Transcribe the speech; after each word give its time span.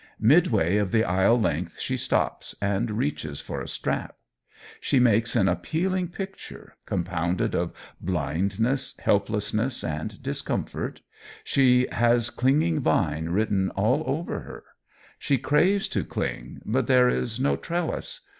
Midway 0.19 0.77
of 0.77 0.91
the 0.91 1.03
aisle 1.03 1.39
length 1.39 1.79
she 1.79 1.95
stops 1.95 2.55
and 2.59 2.89
reaches 2.89 3.39
for 3.39 3.61
a 3.61 3.67
strap. 3.67 4.15
She 4.79 4.99
makes 4.99 5.35
an 5.35 5.47
appealing 5.47 6.07
picture, 6.07 6.73
compounded 6.87 7.53
of 7.53 7.71
blindness, 8.01 8.97
helplessness, 9.03 9.83
and 9.83 10.19
discomfort. 10.23 11.01
She 11.43 11.87
has 11.91 12.31
clinging 12.31 12.79
vine 12.79 13.29
written 13.29 13.69
all 13.75 14.01
over 14.07 14.39
her. 14.39 14.63
She 15.19 15.37
craves 15.37 15.87
to 15.89 16.03
cling, 16.03 16.63
but 16.65 16.87
there 16.87 17.07
is 17.07 17.39
no 17.39 17.55
trellis. 17.55 18.21